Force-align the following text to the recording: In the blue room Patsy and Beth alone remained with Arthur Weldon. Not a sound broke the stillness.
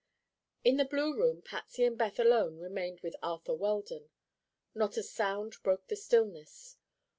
In 0.63 0.77
the 0.77 0.85
blue 0.85 1.15
room 1.15 1.43
Patsy 1.43 1.83
and 1.83 1.95
Beth 1.95 2.17
alone 2.19 2.57
remained 2.57 3.01
with 3.01 3.15
Arthur 3.21 3.53
Weldon. 3.53 4.09
Not 4.73 4.97
a 4.97 5.03
sound 5.03 5.57
broke 5.61 5.89
the 5.89 5.95
stillness. 5.95 6.75